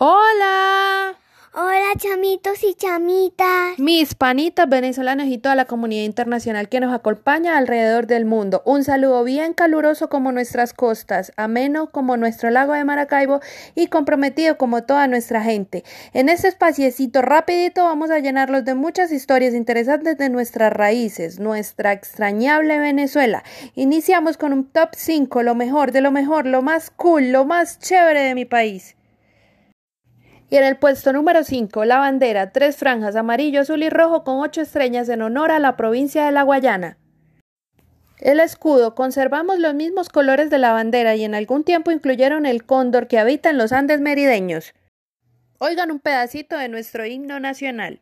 Hola. 0.00 1.16
Hola 1.54 1.88
chamitos 1.96 2.62
y 2.62 2.74
chamitas. 2.74 3.76
Mis 3.78 4.14
panitas 4.14 4.68
venezolanos 4.68 5.26
y 5.26 5.38
toda 5.38 5.56
la 5.56 5.64
comunidad 5.64 6.04
internacional 6.04 6.68
que 6.68 6.78
nos 6.78 6.94
acompaña 6.94 7.58
alrededor 7.58 8.06
del 8.06 8.24
mundo. 8.24 8.62
Un 8.64 8.84
saludo 8.84 9.24
bien 9.24 9.54
caluroso 9.54 10.08
como 10.08 10.30
nuestras 10.30 10.72
costas, 10.72 11.32
ameno 11.36 11.90
como 11.90 12.16
nuestro 12.16 12.50
lago 12.50 12.74
de 12.74 12.84
Maracaibo 12.84 13.40
y 13.74 13.88
comprometido 13.88 14.56
como 14.56 14.84
toda 14.84 15.08
nuestra 15.08 15.42
gente. 15.42 15.82
En 16.12 16.28
este 16.28 16.46
espaciecito 16.46 17.20
rapidito 17.20 17.82
vamos 17.82 18.12
a 18.12 18.20
llenarlos 18.20 18.64
de 18.64 18.76
muchas 18.76 19.10
historias 19.10 19.52
interesantes 19.52 20.16
de 20.16 20.28
nuestras 20.28 20.72
raíces, 20.72 21.40
nuestra 21.40 21.90
extrañable 21.90 22.78
Venezuela. 22.78 23.42
Iniciamos 23.74 24.36
con 24.36 24.52
un 24.52 24.70
top 24.70 24.90
5, 24.92 25.42
lo 25.42 25.56
mejor 25.56 25.90
de 25.90 26.02
lo 26.02 26.12
mejor, 26.12 26.46
lo 26.46 26.62
más 26.62 26.90
cool, 26.90 27.32
lo 27.32 27.44
más 27.44 27.80
chévere 27.80 28.20
de 28.20 28.36
mi 28.36 28.44
país. 28.44 28.94
Y 30.50 30.56
en 30.56 30.64
el 30.64 30.78
puesto 30.78 31.12
número 31.12 31.44
5, 31.44 31.84
la 31.84 31.98
bandera, 31.98 32.52
tres 32.52 32.76
franjas 32.76 33.16
amarillo, 33.16 33.60
azul 33.60 33.82
y 33.82 33.90
rojo 33.90 34.24
con 34.24 34.40
ocho 34.40 34.62
estrellas 34.62 35.08
en 35.10 35.20
honor 35.20 35.50
a 35.50 35.58
la 35.58 35.76
provincia 35.76 36.24
de 36.24 36.32
La 36.32 36.42
Guayana. 36.42 36.96
El 38.18 38.40
escudo, 38.40 38.94
conservamos 38.94 39.58
los 39.58 39.74
mismos 39.74 40.08
colores 40.08 40.50
de 40.50 40.58
la 40.58 40.72
bandera 40.72 41.14
y 41.14 41.24
en 41.24 41.34
algún 41.34 41.64
tiempo 41.64 41.90
incluyeron 41.90 42.46
el 42.46 42.64
cóndor 42.64 43.06
que 43.06 43.18
habita 43.18 43.50
en 43.50 43.58
los 43.58 43.72
Andes 43.72 44.00
merideños. 44.00 44.74
Oigan 45.58 45.90
un 45.90 46.00
pedacito 46.00 46.56
de 46.56 46.68
nuestro 46.68 47.04
himno 47.04 47.38
nacional. 47.40 48.00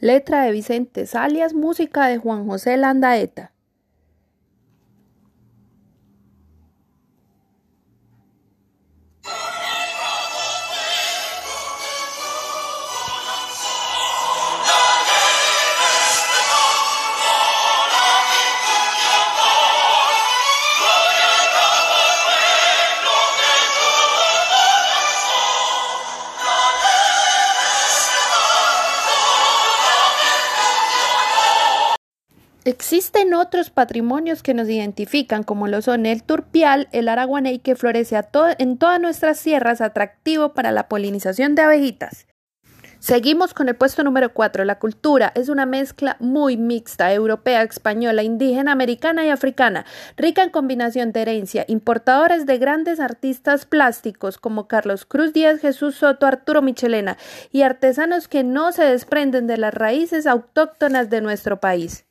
Letra 0.00 0.42
de 0.42 0.50
Vicente 0.50 1.06
Salias, 1.06 1.54
música 1.54 2.06
de 2.06 2.18
Juan 2.18 2.46
José 2.46 2.76
Landaeta. 2.76 3.52
Existen 32.64 33.32
otros 33.32 33.70
patrimonios 33.70 34.42
que 34.42 34.52
nos 34.52 34.68
identifican, 34.68 35.44
como 35.44 35.66
lo 35.66 35.80
son 35.80 36.04
el 36.04 36.22
turpial, 36.22 36.88
el 36.92 37.08
araguaney, 37.08 37.60
que 37.60 37.74
florece 37.74 38.20
en 38.58 38.76
todas 38.76 39.00
nuestras 39.00 39.42
tierras, 39.42 39.80
atractivo 39.80 40.52
para 40.52 40.70
la 40.70 40.86
polinización 40.86 41.54
de 41.54 41.62
abejitas. 41.62 42.26
Seguimos 42.98 43.54
con 43.54 43.70
el 43.70 43.76
puesto 43.76 44.04
número 44.04 44.34
4. 44.34 44.66
La 44.66 44.78
cultura 44.78 45.32
es 45.34 45.48
una 45.48 45.64
mezcla 45.64 46.18
muy 46.20 46.58
mixta, 46.58 47.10
europea, 47.14 47.62
española, 47.62 48.22
indígena, 48.22 48.72
americana 48.72 49.24
y 49.24 49.30
africana, 49.30 49.86
rica 50.18 50.42
en 50.42 50.50
combinación 50.50 51.12
de 51.12 51.22
herencia, 51.22 51.64
importadores 51.66 52.44
de 52.44 52.58
grandes 52.58 53.00
artistas 53.00 53.64
plásticos 53.64 54.36
como 54.36 54.68
Carlos 54.68 55.06
Cruz 55.06 55.32
Díaz, 55.32 55.60
Jesús 55.60 55.94
Soto, 55.94 56.26
Arturo 56.26 56.60
Michelena 56.60 57.16
y 57.50 57.62
artesanos 57.62 58.28
que 58.28 58.44
no 58.44 58.70
se 58.72 58.84
desprenden 58.84 59.46
de 59.46 59.56
las 59.56 59.72
raíces 59.72 60.26
autóctonas 60.26 61.08
de 61.08 61.22
nuestro 61.22 61.58
país. 61.58 62.04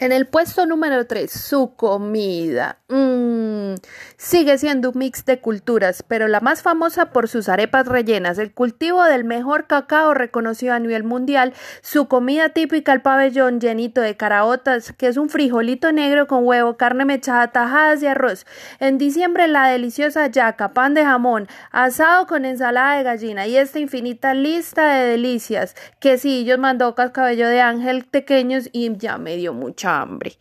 En 0.00 0.12
el 0.12 0.26
puesto 0.26 0.64
número 0.64 1.06
3, 1.06 1.30
su 1.30 1.74
comida. 1.76 2.78
Mm, 2.88 3.74
sigue 4.16 4.56
siendo 4.56 4.92
un 4.92 4.98
mix 4.98 5.26
de 5.26 5.40
culturas, 5.40 6.02
pero 6.08 6.26
la 6.26 6.40
más 6.40 6.62
famosa 6.62 7.12
por 7.12 7.28
sus 7.28 7.50
arepas 7.50 7.86
rellenas, 7.86 8.38
el 8.38 8.54
cultivo 8.54 9.04
del 9.04 9.24
mejor 9.24 9.66
cacao 9.66 10.14
reconocido 10.14 10.72
a 10.72 10.78
nivel 10.78 11.04
mundial, 11.04 11.52
su 11.82 12.08
comida 12.08 12.48
típica 12.48 12.94
el 12.94 13.02
pabellón 13.02 13.60
llenito 13.60 14.00
de 14.00 14.16
caraotas, 14.16 14.94
que 14.96 15.06
es 15.06 15.18
un 15.18 15.28
frijolito 15.28 15.92
negro 15.92 16.26
con 16.26 16.46
huevo, 16.46 16.78
carne 16.78 17.04
mechada, 17.04 17.48
tajadas 17.48 18.02
y 18.02 18.06
arroz. 18.06 18.46
En 18.78 18.96
diciembre 18.96 19.48
la 19.48 19.66
deliciosa 19.66 20.28
yaca, 20.28 20.72
pan 20.72 20.94
de 20.94 21.04
jamón, 21.04 21.46
asado 21.72 22.26
con 22.26 22.46
ensalada 22.46 22.96
de 22.96 23.02
gallina 23.02 23.46
y 23.46 23.58
esta 23.58 23.78
infinita 23.78 24.32
lista 24.32 24.94
de 24.94 25.10
delicias, 25.10 25.76
quesillos, 25.98 26.58
mandocas, 26.58 27.10
cabello 27.10 27.48
de 27.48 27.60
ángel 27.60 28.06
pequeños 28.06 28.70
y 28.72 28.96
ya 28.96 29.18
me 29.18 29.36
dio 29.36 29.52
hambre. 29.98 30.38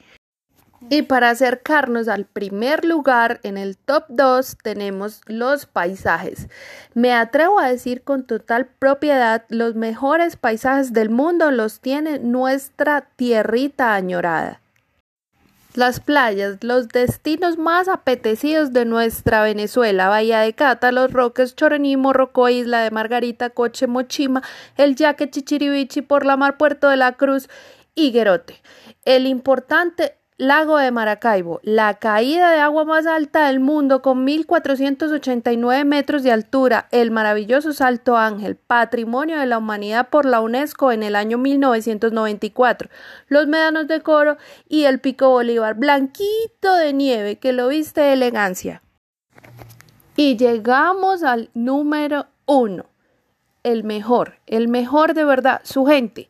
Y 0.90 1.02
para 1.02 1.30
acercarnos 1.30 2.08
al 2.08 2.26
primer 2.26 2.86
lugar 2.86 3.42
en 3.44 3.58
el 3.58 3.76
top 3.76 4.06
2 4.08 4.58
tenemos 4.64 5.22
los 5.26 5.66
paisajes. 5.66 6.48
Me 6.94 7.14
atrevo 7.14 7.60
a 7.60 7.70
decir 7.70 8.02
con 8.04 8.24
total 8.24 8.68
propiedad, 8.68 9.44
los 9.50 9.76
mejores 9.76 10.38
paisajes 10.38 10.94
del 10.94 11.10
mundo 11.10 11.52
los 11.52 11.82
tiene 11.82 12.20
nuestra 12.20 13.02
tierrita 13.18 13.94
añorada. 13.94 14.62
Las 15.76 16.00
playas, 16.00 16.58
los 16.64 16.88
destinos 16.88 17.58
más 17.60 17.88
apetecidos 17.88 18.74
de 18.74 18.86
nuestra 18.86 19.44
Venezuela, 19.44 20.10
Bahía 20.10 20.40
de 20.40 20.54
Cata, 20.54 20.92
Los 20.92 21.14
Roques, 21.14 21.56
Choroní, 21.56 21.96
Morrocoy, 21.96 22.58
Isla 22.58 22.82
de 22.82 22.90
Margarita, 22.90 23.52
Coche, 23.52 23.86
Mochima, 23.86 24.42
El 24.78 24.96
Yaque, 24.96 25.30
Chichiribichi, 25.30 26.02
Por 26.02 26.26
la 26.26 26.38
Mar, 26.38 26.58
Puerto 26.58 26.90
de 26.90 26.98
la 26.98 27.14
Cruz 27.14 27.50
Higuerote. 28.00 28.62
El 29.06 29.28
importante 29.28 30.16
lago 30.38 30.78
de 30.78 30.90
Maracaibo, 30.90 31.60
la 31.64 31.96
caída 31.96 32.52
de 32.52 32.60
agua 32.60 32.86
más 32.86 33.06
alta 33.06 33.48
del 33.48 33.60
mundo 33.60 34.02
con 34.02 34.26
1.489 34.26 35.84
metros 35.84 36.24
de 36.24 36.32
altura, 36.32 36.88
el 36.92 37.12
maravilloso 37.12 37.74
Salto 37.74 38.16
Ángel, 38.16 38.56
patrimonio 38.56 39.38
de 39.38 39.46
la 39.46 39.58
humanidad 39.58 40.08
por 40.10 40.26
la 40.26 40.40
UNESCO 40.40 40.94
en 40.94 41.04
el 41.04 41.18
año 41.18 41.38
1994, 41.38 42.90
los 43.28 43.48
médanos 43.48 43.88
de 43.90 44.00
coro 44.00 44.38
y 44.70 44.86
el 44.86 45.02
Pico 45.02 45.30
Bolívar, 45.30 45.76
blanquito 45.76 46.74
de 46.74 46.94
nieve, 46.94 47.38
que 47.38 47.52
lo 47.52 47.68
viste 47.68 48.00
de 48.00 48.14
elegancia. 48.14 48.82
Y 50.16 50.38
llegamos 50.38 51.24
al 51.24 51.50
número 51.54 52.28
uno, 52.46 52.86
el 53.64 53.84
mejor, 53.84 54.40
el 54.48 54.70
mejor 54.70 55.14
de 55.14 55.26
verdad, 55.26 55.60
su 55.66 55.86
gente. 55.86 56.30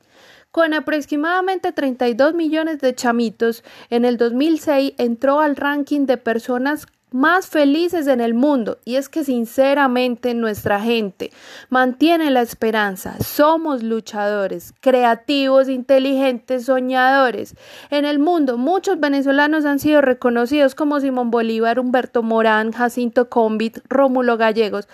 Con 0.52 0.74
aproximadamente 0.74 1.72
32 1.72 2.34
millones 2.34 2.80
de 2.80 2.96
chamitos, 2.96 3.64
en 3.92 4.04
el 4.04 4.18
2006 4.18 4.94
entró 4.98 5.42
al 5.42 5.56
ranking 5.56 6.08
de 6.08 6.18
personas 6.18 6.88
más 7.12 7.48
felices 7.48 8.08
en 8.08 8.20
el 8.20 8.34
mundo. 8.34 8.80
Y 8.84 8.96
es 8.96 9.10
que 9.10 9.24
sinceramente 9.24 10.34
nuestra 10.34 10.82
gente 10.82 11.32
mantiene 11.70 12.32
la 12.32 12.42
esperanza. 12.42 13.16
Somos 13.20 13.84
luchadores, 13.84 14.74
creativos, 14.82 15.70
inteligentes, 15.70 16.66
soñadores. 16.66 17.56
En 17.92 18.06
el 18.06 18.18
mundo 18.18 18.58
muchos 18.58 19.00
venezolanos 19.00 19.66
han 19.66 19.80
sido 19.80 20.02
reconocidos 20.02 20.74
como 20.74 21.00
Simón 21.00 21.30
Bolívar, 21.30 21.80
Humberto 21.80 22.24
Morán, 22.24 22.72
Jacinto 22.72 23.30
Combit, 23.30 23.80
Rómulo 23.88 24.38
Gallegos 24.38 24.88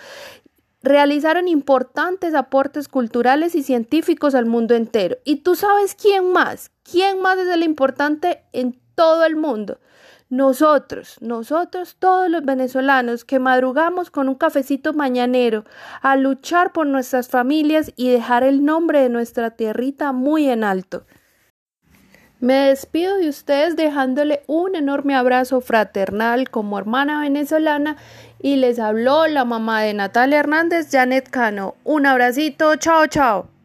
realizaron 0.86 1.48
importantes 1.48 2.34
aportes 2.34 2.88
culturales 2.88 3.54
y 3.54 3.62
científicos 3.62 4.34
al 4.34 4.46
mundo 4.46 4.74
entero. 4.74 5.16
¿Y 5.24 5.36
tú 5.36 5.56
sabes 5.56 5.94
quién 5.94 6.32
más? 6.32 6.70
¿Quién 6.88 7.20
más 7.20 7.38
es 7.38 7.48
el 7.48 7.64
importante 7.64 8.44
en 8.52 8.80
todo 8.94 9.24
el 9.24 9.34
mundo? 9.34 9.80
Nosotros, 10.28 11.16
nosotros 11.20 11.96
todos 11.98 12.30
los 12.30 12.44
venezolanos 12.44 13.24
que 13.24 13.38
madrugamos 13.38 14.10
con 14.10 14.28
un 14.28 14.36
cafecito 14.36 14.92
mañanero 14.92 15.64
a 16.02 16.16
luchar 16.16 16.72
por 16.72 16.86
nuestras 16.86 17.28
familias 17.28 17.92
y 17.96 18.08
dejar 18.08 18.44
el 18.44 18.64
nombre 18.64 19.00
de 19.00 19.08
nuestra 19.08 19.50
tierrita 19.50 20.12
muy 20.12 20.48
en 20.48 20.62
alto. 20.62 21.04
Me 22.38 22.68
despido 22.68 23.16
de 23.16 23.30
ustedes 23.30 23.76
dejándole 23.76 24.42
un 24.46 24.76
enorme 24.76 25.14
abrazo 25.14 25.62
fraternal 25.62 26.50
como 26.50 26.78
hermana 26.78 27.20
venezolana 27.20 27.96
y 28.42 28.56
les 28.56 28.78
habló 28.78 29.26
la 29.26 29.46
mamá 29.46 29.82
de 29.82 29.94
Natalia 29.94 30.40
Hernández, 30.40 30.88
Janet 30.90 31.30
Cano. 31.30 31.76
Un 31.82 32.04
abracito, 32.04 32.76
chao, 32.76 33.06
chao. 33.06 33.55